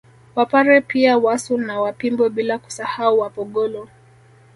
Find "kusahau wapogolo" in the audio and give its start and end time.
2.59-3.89